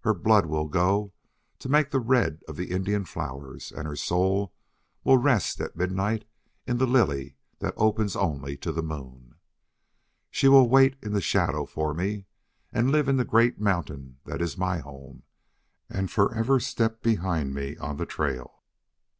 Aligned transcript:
Her 0.00 0.14
blood 0.14 0.46
will 0.46 0.66
go 0.66 1.12
to 1.60 1.68
make 1.68 1.92
the 1.92 2.00
red 2.00 2.42
of 2.48 2.56
the 2.56 2.72
Indian 2.72 3.04
flowers 3.04 3.70
and 3.70 3.86
her 3.86 3.94
soul 3.94 4.52
will 5.04 5.16
rest 5.16 5.60
at 5.60 5.76
midnight 5.76 6.24
in 6.66 6.78
the 6.78 6.88
lily 6.88 7.36
that 7.60 7.74
opens 7.76 8.16
only 8.16 8.56
to 8.56 8.72
the 8.72 8.82
moon. 8.82 9.36
She 10.28 10.48
will 10.48 10.68
wait 10.68 10.96
in 11.00 11.12
the 11.12 11.20
shadow 11.20 11.64
for 11.66 11.94
me, 11.94 12.26
and 12.72 12.90
live 12.90 13.06
in 13.08 13.16
the 13.16 13.24
great 13.24 13.60
mountain 13.60 14.18
that 14.24 14.42
is 14.42 14.58
my 14.58 14.78
home, 14.78 15.22
and 15.88 16.10
for 16.10 16.34
ever 16.34 16.58
step 16.58 17.00
behind 17.00 17.54
me 17.54 17.76
on 17.76 17.96
the 17.96 18.06
trail." 18.06 18.64